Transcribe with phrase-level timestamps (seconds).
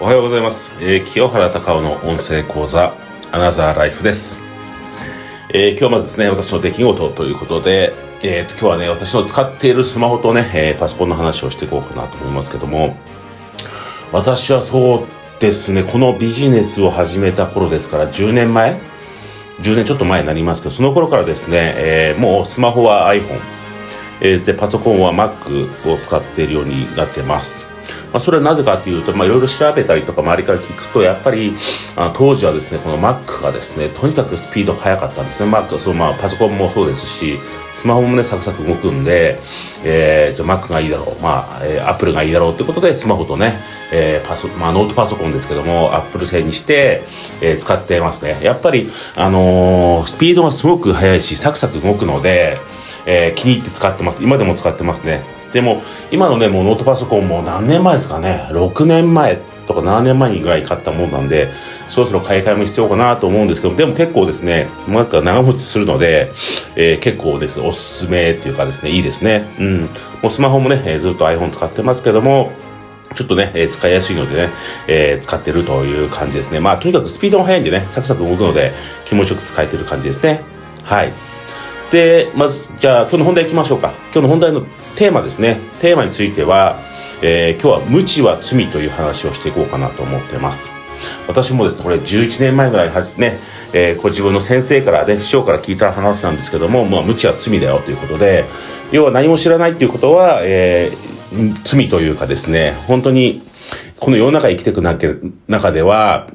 [0.00, 0.72] おはようございます。
[0.80, 2.94] えー清原隆夫の音声講座、
[3.32, 4.38] アナザーライフです。
[5.50, 7.92] えー今日まずですね、私の出来事ということで、
[8.22, 12.96] えーと今日はね、私の使っているスマホとね、えーパソコンの話をしていこうかなと思いますけども、
[14.12, 18.80] 私はそうですね、このビジネスを始めた頃ですから、10年前
[19.60, 23.38] ?10 年ちょっと前になりますけど、その頃からですね、えーもうスマホは iPhone、
[24.22, 27.68] えーで、パソコンは Mac を使っているようになってます。
[28.12, 31.54] まあ、それはなぜかというと、まあ、いろいろ調べたりとか周りから聞くと、やっぱり、
[31.96, 35.50] あ当時はですね、この Mac がですね、とにかくスピード速かったんですね。
[35.50, 37.38] Mac、そう、まあ、パソコンもそうですし、
[37.72, 39.38] スマホもね、サクサク動くんで、
[39.84, 41.22] えー、じゃあ Mac がいいだろう。
[41.22, 43.60] まあ、えー、Apple がいいだろうということで、スマホとね、
[43.92, 47.04] えー、パソ、まあ、ノートパソコンですけども、Apple 製にして、
[47.40, 48.38] えー、使ってますね。
[48.42, 52.58] やっぱり、あのースピードがすごく速いし、サクサク動くので、
[53.06, 54.22] えー気に入って使ってます。
[54.22, 55.39] 今でも使ってますね。
[55.52, 59.36] でも、今のね、もうノートパソコンも何年前ですかね、6年前
[59.66, 61.50] とか7年前ぐらい買ったもんなんで、
[61.88, 66.30] そろそろ買い替えも必要かなと思うんですけど、でも結構ですね、なんか長持ちするので、
[66.76, 69.44] えー結構です、おすすめっていうかですね、いいですね。
[69.58, 69.80] うん。
[69.82, 69.88] も
[70.28, 72.52] うスマホもね、えーずっと iPhone 使ってますけども、
[73.16, 74.50] ちょっとね、えー使いやすいのでね、
[74.86, 76.60] えー使ってるという感じですね。
[76.60, 78.72] まあ、とにかくスピードが速いんでね、サクサク動くので、
[79.04, 80.42] 気持ちよく使えてる感じですね。
[80.84, 81.12] はい。
[81.90, 83.92] で、まず、じゃあ、今日の本題行きましょうか。
[84.12, 84.62] 今日の本題の
[84.96, 85.58] テーマですね。
[85.80, 86.76] テーマについては、
[87.22, 90.70] えー今日は無知は罪という話をしていこうかなと思ってます。
[91.26, 93.38] 私もですね、これ11年前ぐらいはね、
[93.72, 98.44] えーこ自分の先生からね、師匠から聞いた話なんですけども、まあ、無知は罪だよということで、
[98.92, 101.20] 要は何も知らないっていうことは、えー
[101.62, 103.42] 罪というかですね、本当に、
[104.00, 106.26] この世の中生きていく中では、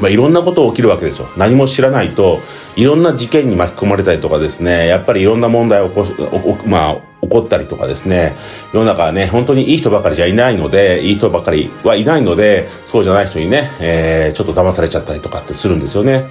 [0.00, 1.28] まあ、いろんなこと起きるわけですよ。
[1.36, 2.40] 何も知らないと、
[2.76, 6.14] いろんな事件に巻き込まれたりとかですね、やっぱりいろんな問題を起こし、
[6.66, 8.36] まあ、起こったりとかですね、
[8.72, 16.28] 世の中はね、本当にいい人ばかりじゃいないので、いい人ばかりはいないので、そうじゃない人にね、えーちょっと騙されちゃったりとかってするんですよね。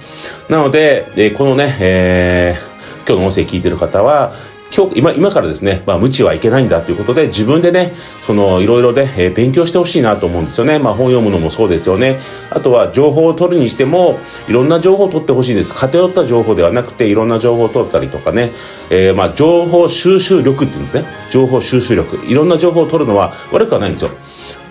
[0.48, 2.68] なので、えこのね、えー
[3.08, 4.34] 今日の音声聞いてる方は、
[4.70, 10.78] 今日、今、今からですね、まあ、無知はいけないんだということで、自分でね、その、いろいろで、えー勉強してほしいなと思うんですよね。
[10.78, 12.18] まあ、本読むのもそうですよね。
[12.50, 14.18] あとは、情報を取るにしても、
[14.48, 15.74] いろんな情報を取ってほしいです。
[15.74, 18.50] 偏った情報ではなくて、いろんな情報を取ったりとかね、
[18.90, 21.06] えーまあ、情報収集力って言うんですね。
[21.30, 22.18] 情報収集力。
[22.26, 24.10] いろんな情報を取るのは悪くはないんですよ。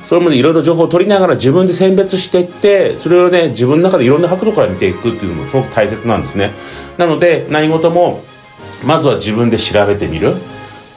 [0.04, 6.52] それも、いろいろ情報を取りながら自分で選別していって、それをね、自分の中でいろんな角度から見ていくっていうのもすごく大切なんですね。
[6.98, 8.24] なので、何事も、
[8.86, 10.36] まずは自分で調べてみる。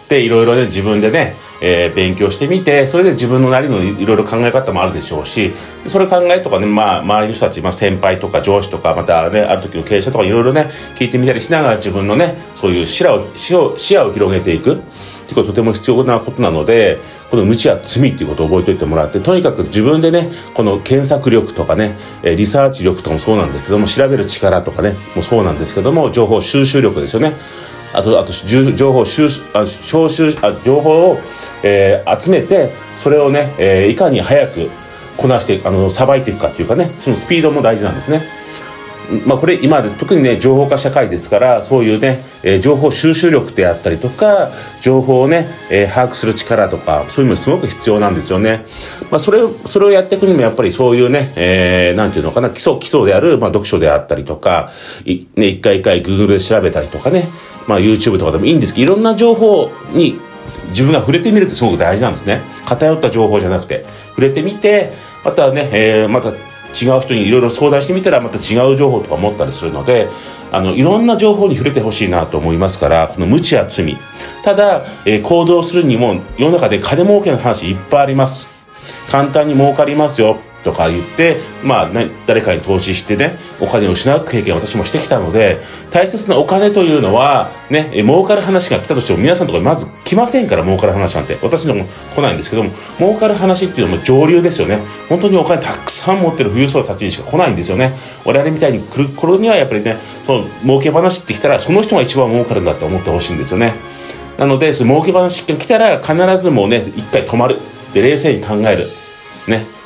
[0.08, 5.52] で、いろいろね、自分でね、えー勉強してみて、それで自分のなりのいろいろ考え方もあるでしょうし、
[5.86, 14.80] それ考えとかね、まあ、周りの人たち、まあ、先輩とか上司とか、またね、ある時の経営者とかいろいろね、聞いてみたりしながら自分のね、そういう視野を、視野を視野を広げていく。
[15.30, 27.34] ってこととても必要なことなので、この無知は罪っていうことを覚えておいてもらって、とにかく自分でね、この検索力とかね、リサーチ力とかもそうなんですけども、調べる力とかね、もそうなんですけども、情報収集力ですよね。
[27.92, 31.18] あと、あと、情報収、あ、招集、あ、情報を、
[31.62, 34.70] えー集めて、それをね、えーいかに早く
[35.16, 38.22] こなして、あの、さばいていくかっていうかね、そのスピードも大事なんですね。
[39.26, 48.64] まあ、これ今です特にね情報化社会ですからそういうね、えー情報収集力であったりとか情報をね、えー把握する力とかそういうのすごく必要なんですよね。
[49.10, 54.70] まあ、それをそれをやっていくにもやっぱりそういうね、えーなんていうのかな基礎基礎である、まあ、読書であったりとか
[55.04, 57.28] いね一回一回 Google で調べたりとかね、
[57.70, 60.20] まあ、YouTube とかでもいいんですけどいろんな情報に
[60.70, 62.42] 自分が触れてみるってすごく大事なんですね。
[62.66, 64.92] 偏った情報じゃなくて、触れてみて、
[65.24, 70.08] またね、えーまた違う人にいろいろ相談してみたらまた違う情報とか持ったりするので、
[70.52, 73.96] あの、いろんな情報に触れてほしいなと思いますから、この無知や罪。
[74.44, 78.48] ただ、えー行動するにも世の中で金儲けの話いっぱいあります。
[79.10, 85.60] 簡単に儲かりますよとか言って、まあ、ね、誰かに投資してね、お金を失う経験を私もしてきたので、
[85.90, 91.38] 大切なお金というのは、ね、儲かる話が来たとしても皆さんとかまず来ませんから、儲かる話なんて。
[91.42, 91.84] 私のも
[92.14, 94.78] 来ないんですけども、儲かる話っていうのも上流ですよね。
[95.08, 97.92] 本当にお金たくさん持ってる富裕層たちにしか来ないんですよね。
[98.24, 99.96] 我々みたいに来る頃にはやっぱりね、
[100.26, 103.74] その儲け話ってきたら、その人が一番儲かるんだって思ってほしいんですよね。
[104.36, 107.56] なので、その儲け話が来たら必ずもうね、一回止まる。
[107.92, 108.88] で、冷静に考える。
[109.48, 109.79] ね。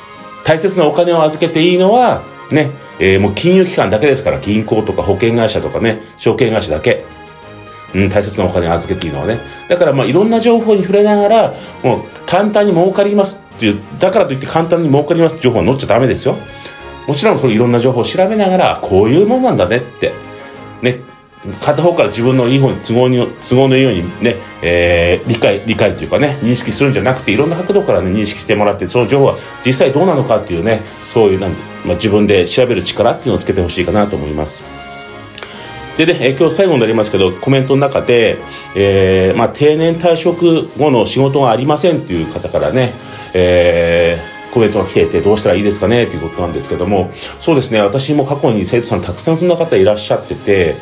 [0.45, 2.69] 大切なお金を預けていいのは、ね、
[2.99, 7.03] えーもう金融機関だけですから、銀行とか保険会社とかね、証券会社だけ。
[7.93, 9.39] うん、大切なお金を預けていいのはね。
[9.69, 16.35] だからまあいろんな情報に触れながら、もう簡単に儲かりますっていう、だからといって簡単に儲かりますって情報は載っちゃダメですよ。
[17.07, 20.13] もちろんそのいろんな情報を調べながら、こういうもんなんだねって。
[20.81, 21.01] ね。
[21.61, 31.49] 片方から自分のいい方に都合に都合のいいようにね、えー、理解理解というかね認識するんじゃなくていろんな角度からね認識してもらってその情報は実際どうなのかっていうねそういう、まあ、
[31.95, 34.63] 自分で調べる力っていうのをつけてほしいかなと思います。
[35.97, 38.37] でね、え今日最後になりますけど、コメントの中で、
[38.75, 42.91] えー、まあ、定年退職後の仕事がありませんっていう方からね、
[43.33, 50.75] えーコメントが来ていてどうしたらいいですかねということなんですけどもそうですね私も過去に生徒さんたくさんそんな方いらっしゃってて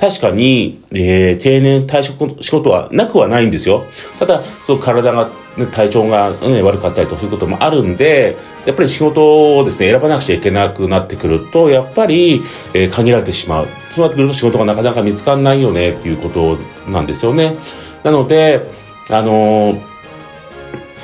[0.00, 3.84] 確かに、えー、定年退職仕事はなくはないんですよ。
[4.18, 12.42] ただその体が、ね、体調が、ね、悪かったりということもあるんでやっぱり仕事をですね選ばなくちゃいけなくなってくるとやっぱり、
[12.72, 13.68] えー、限られてしまう。
[13.92, 16.58] そうなってくると仕事がなかなか見つからないよねっていうこと
[16.88, 17.56] なんですよね。
[18.02, 18.62] なので
[19.10, 19.90] あのー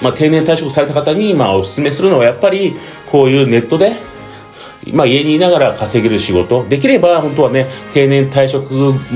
[0.02, 2.74] まあ、定年退職された方に、まあ、お勧めするのはやっぱり
[3.10, 3.92] こういうネットで、
[4.92, 8.72] まあ、家にいながら稼げる仕事できれば本当はね定年退職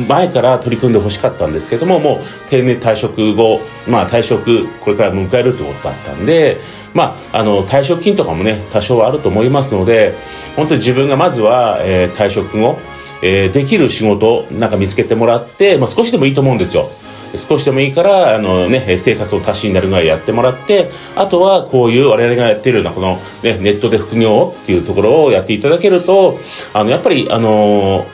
[0.08, 6.60] 前から取り組んでほしかったんですけどももう定年退職後、まあ、退職これから迎えるということだったんで、
[6.94, 10.14] まあ、あの退職金とかもね多少はあると思いますので
[10.56, 12.78] 本当に自分がまずは、えー、退職後、
[13.22, 16.90] えー、できる仕事なんか見つけてもらって、まあ、少しでもいいと思うんですよ。
[17.36, 26.38] 少しでもいいから、あのね、生活を足しになるぐらいやってもらって、あとはこういう我々がやってるようなこの、ね、ネットで副業っていうところをやっていただけると、
[26.72, 28.06] あの、やっぱり、あの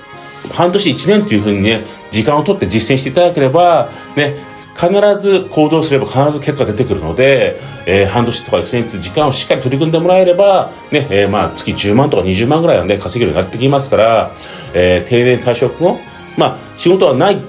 [0.53, 4.37] 半年1年というふうにね、時間を取って実践していただければ、ね、
[4.77, 14.37] 必ず行動すれば必ず結果出てくるので、えー、半年とか1年という時間をしっかり取り組んでもらえれば、ね、えー、まあ月10万とか20万ぐらいはね、稼げるようになってきますから、
[14.75, 15.99] えー、定年退職後、
[16.37, 17.43] まあ仕事はない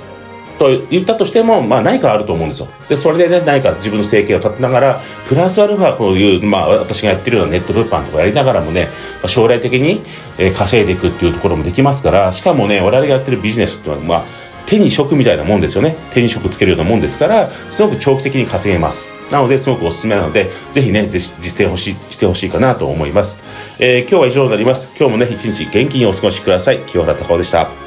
[0.57, 2.67] と言ったとしても、まあ何かあると思うんですよ。
[2.89, 8.89] で、それでね、何か自分の生計を立てながら、プラスアルファこういう、まあ私がやってるようなネット物販とかやりながらもね、
[9.25, 10.01] 将来的に、
[10.37, 15.95] え稼いでいくっていうところもできますから、しかもね、我々がやってるビジネスっていうのは、まあ、手に職みたいなもんですよね。
[16.13, 19.09] 手に職つけるようなもんですから、すごく長期的に稼げます。
[19.31, 23.41] なので、すごくおすすめなので、ぜひね、実践ほししてほしいかなと思います。
[23.79, 24.91] えー、今日は以上になります。
[24.99, 26.79] 今日もね、一日元気にお過ごしください。
[26.79, 27.86] 清原隆夫でした。